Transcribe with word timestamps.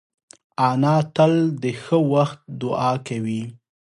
انا 0.69 0.95
تل 1.15 1.33
د 1.61 1.63
ښه 1.81 1.97
وخت 2.13 2.39
دعا 2.61 2.91
کوي 3.07 3.43